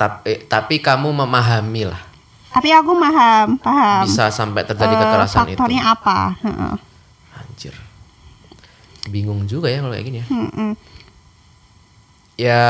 [0.01, 2.01] Tapi tapi kamu memahami lah
[2.49, 4.01] Tapi aku paham, paham.
[4.03, 5.55] bisa sampai terjadi eh, kekerasan itu.
[5.55, 6.17] faktornya apa?
[6.41, 6.73] Heeh.
[7.31, 7.75] Anjir.
[9.07, 10.27] Bingung juga ya kalau kayak gini ya.
[10.27, 10.71] Mm-mm.
[12.35, 12.63] Ya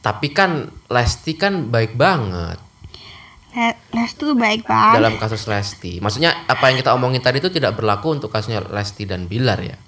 [0.00, 2.60] tapi kan Lesti kan baik banget
[3.52, 4.98] Le- Les tuh baik banget.
[4.98, 6.02] dalam kasus Lesti.
[6.02, 9.78] Maksudnya apa yang kita omongin tadi itu tidak berlaku untuk kasusnya Lesti dan Bilar ya.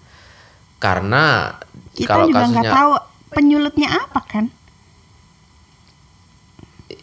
[0.77, 1.51] Karena
[1.91, 2.93] Kita kalau juga nggak kasusnya tahu
[3.33, 4.45] penyulutnya apa kan?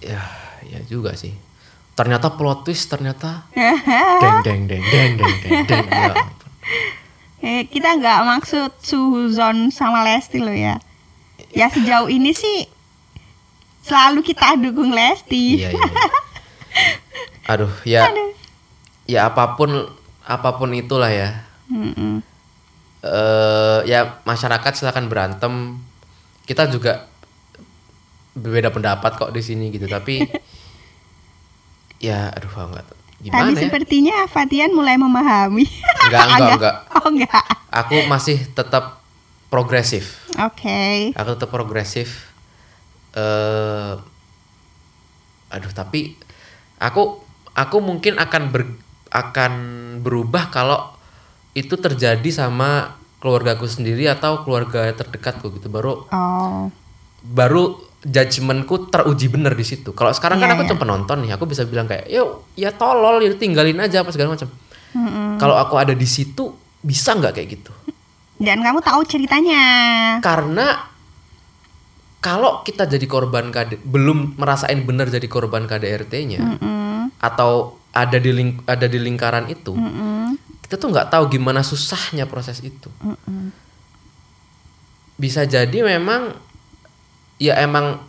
[0.04, 0.22] Ya
[0.68, 1.34] ya juga sih.
[1.94, 3.48] Ternyata plot twist ternyata
[4.24, 6.16] deng deng deng deng deng deng deng ya.
[7.44, 10.80] Eh, kita nggak maksud Suzon sama Lesti loh ya.
[11.52, 12.68] Ya sejauh ini sih
[13.84, 15.60] selalu kita dukung Lesti.
[15.60, 15.92] Iya, iya.
[17.52, 18.08] Aduh, ya
[19.04, 19.92] ya apa pun
[20.24, 22.24] apa pun itulah ya Mm-mm.
[23.04, 25.84] eh ya masyarakat silakan berantem
[26.48, 27.12] kita juga
[28.34, 30.22] berbeda pendapat kok di sini gitu tapi
[32.00, 32.86] ya aduh enggak
[33.20, 35.64] gimana Tapi ya sepertinya Fatian mulai memahami.
[36.04, 37.44] enggak enggak enggak Oh enggak.
[37.70, 39.00] aku masih tetap
[39.48, 41.14] progresif Oke.
[41.14, 42.34] aku tetap progresif
[43.14, 43.94] eh
[45.48, 46.18] aduh tapi
[46.78, 47.22] aku
[47.54, 48.66] aku mungkin akan ber,
[49.08, 49.54] akan
[50.02, 50.90] berubah kalau
[51.54, 56.74] itu terjadi sama keluargaku sendiri atau keluarga terdekatku gitu baru Oh.
[57.24, 60.70] baru judgementku teruji bener di situ kalau sekarang kan Iya, aku iya.
[60.70, 64.32] cuma penonton nih aku bisa bilang kayak yuk ya tolol ya tinggalin aja apa segala
[64.32, 64.52] macam
[64.94, 65.38] Mm-mm.
[65.38, 67.72] kalau aku ada di situ bisa nggak kayak gitu
[68.36, 69.62] Dan kamu tahu ceritanya.
[70.20, 70.92] karena
[72.20, 77.16] kalau kita jadi korban KD belum merasain benar jadi korban KDRT-nya Mm-mm.
[77.18, 80.36] atau ada di ling- ada di lingkaran itu Mm-mm.
[80.60, 83.52] kita tuh nggak tahu gimana susahnya proses itu Mm-mm.
[85.16, 86.36] bisa jadi memang
[87.44, 88.00] ya emang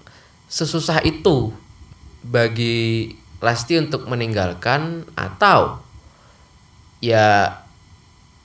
[0.46, 1.50] sesusah itu
[2.22, 3.10] bagi
[3.42, 5.82] Lesti untuk meninggalkan atau
[6.98, 7.58] ya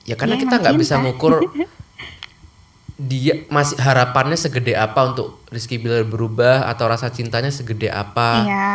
[0.04, 1.06] ya karena Ya, kita nggak bisa cinta.
[1.06, 1.34] ngukur
[2.99, 8.69] dia masih harapannya segede apa untuk Rizky Bilar berubah atau rasa cintanya segede apa Iya.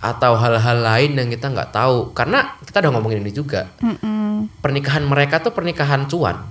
[0.00, 4.48] atau hal-hal lain yang kita nggak tahu karena kita udah ngomongin ini juga Mm-mm.
[4.58, 6.48] pernikahan mereka tuh pernikahan cuan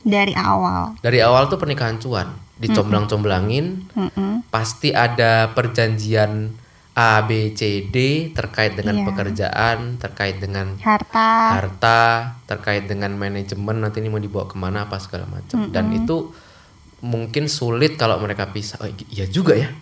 [0.00, 0.98] Dari awal.
[0.98, 4.44] dari awal tuh pernikahan cuan dicomblang-comblangin Mm-mm.
[4.48, 6.52] pasti ada perjanjian
[6.92, 7.96] A B C D
[8.30, 9.06] terkait dengan Iya.
[9.06, 11.56] pekerjaan terkait dengan Harta.
[11.56, 12.00] harta
[12.44, 16.34] terkait dengan manajemen nanti ini mau dibawa ke mana apa segala macam dan itu
[17.00, 19.72] mungkin sulit kalau mereka pisah oh, iya juga ya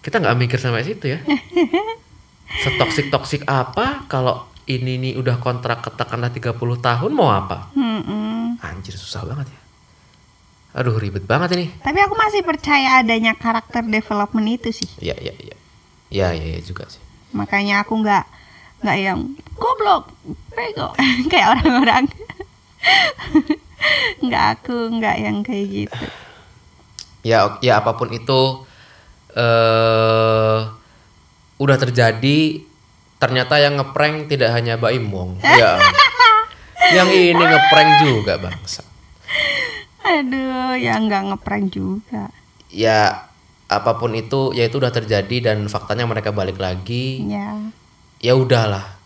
[0.00, 1.20] kita nggak mikir sampai situ ya
[2.64, 8.62] setoksik toksik apa kalau ini nih udah kontrak katakanlah 30 tahun mau apa Mm-mm.
[8.62, 9.60] anjir susah banget ya
[10.72, 11.66] aduh ribet banget ini.
[11.84, 14.88] Tapi aku masih percaya adanya karakter development itu sih.
[14.98, 15.56] ya ya ya
[16.08, 17.00] ya ya, ya juga sih.
[17.36, 18.24] Makanya aku nggak
[18.82, 19.20] nggak yang
[19.56, 20.10] goblok,
[20.56, 20.96] bego.
[21.32, 22.04] Kayak orang-orang.
[24.24, 26.06] nggak aku nggak yang kayak gitu.
[27.26, 28.62] ya ya apa pun itu
[29.34, 30.58] eh
[31.58, 32.62] udah terjadi
[33.22, 35.38] ternyata yang ngeprank tidak hanya Baim Wong.
[35.42, 35.78] Ya.
[36.92, 38.91] Yang ini ngeprank juga bangsa
[40.12, 42.28] Aduh, ya nggak ngeprank juga.
[42.68, 43.28] ya
[43.68, 47.24] apa pun itu ya itu udah terjadi dan faktanya mereka balik lagi.
[47.24, 47.56] Ya.
[48.20, 49.00] ya udahlah.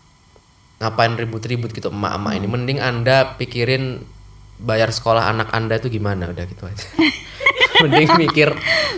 [0.77, 2.47] Ngapain ribut-ribut gitu emak-emak ini?
[2.47, 4.03] Mending anda pikirin
[4.57, 6.29] bayar sekolah anak anda itu gimana?
[6.29, 6.85] Udah gitu aja.
[7.83, 8.49] Mending mikir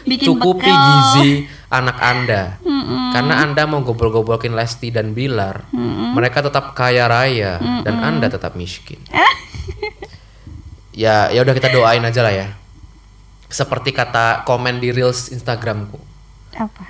[0.04, 0.80] Bikin cukupi bekal.
[0.80, 1.30] gizi
[1.70, 2.58] anak anda.
[3.10, 5.70] Karena anda mau gobol-gobolkin Lesti dan Bilar.
[6.16, 8.98] Mereka tetap kaya raya dan anda tetap miskin
[11.00, 12.48] ya ya udah kita doain aja lah ya
[13.48, 15.96] seperti kata komen di reels Instagramku
[16.60, 16.84] Apa?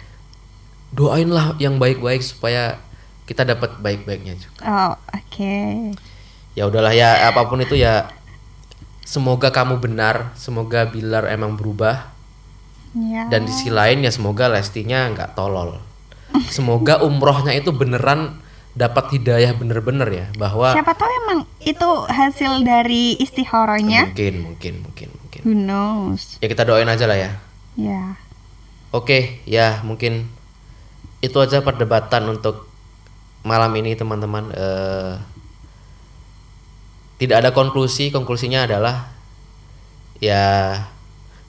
[0.89, 2.81] doainlah yang baik-baik supaya
[3.29, 4.61] kita dapat baik-baiknya juga.
[4.65, 5.53] Oh, oke.
[6.57, 8.09] Ya udahlah ya apa pun itu ya
[9.05, 12.09] semoga kamu benar, semoga Bilar emang berubah
[12.89, 13.29] Ya.
[13.29, 15.77] dan di sisi lain ya semoga Lestinya nggak tolol.
[16.49, 18.41] Semoga umrohnya itu beneran
[18.79, 24.07] dapat hidayah bener-bener ya bahwa Siapa tahu emang itu hasil dari istihoronya.
[24.15, 25.39] mungkin mungkin mungkin mungkin.
[25.43, 26.39] Who knows?
[26.39, 27.31] Ya kita doain aja lah ya.
[27.75, 28.15] Ya.
[28.95, 30.31] Oke, ya mungkin
[31.19, 32.71] itu aja perdebatan untuk
[33.43, 34.47] malam ini teman-teman.
[34.55, 35.13] Eh,
[37.19, 39.11] tidak ada konklusi, konklusinya adalah
[40.23, 40.71] ya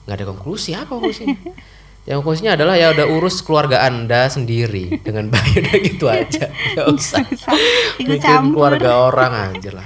[0.03, 1.39] nggak ada konklusi apa konklusinya?
[2.01, 6.87] Yang konklusinya adalah ya udah urus keluarga anda sendiri dengan baik udah gitu aja, nggak
[6.97, 7.21] usah
[8.01, 9.85] bikin keluarga orang aja lah.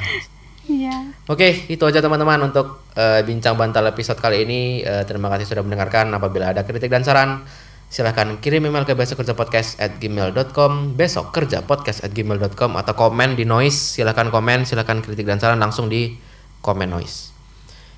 [0.66, 1.14] Iya.
[1.30, 4.82] Oke, itu aja teman-teman untuk eh, bincang bantal episode kali ini.
[4.82, 6.10] Eh, terima kasih sudah mendengarkan.
[6.10, 7.46] Apabila ada kritik dan saran,
[7.86, 12.94] silahkan kirim email ke besok kerja podcast at gmail.com besok kerja podcast at gmail.com atau
[12.98, 16.18] komen di noise silahkan komen silahkan kritik dan saran langsung di
[16.66, 17.35] komen noise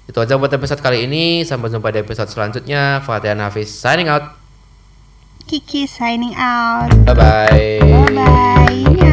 [0.07, 4.23] itu aja buat episode kali ini sampai jumpa di episode selanjutnya Fatihan Hafiz signing out
[5.47, 6.91] Kiki signing out.
[7.07, 9.06] bye bye Bye bye.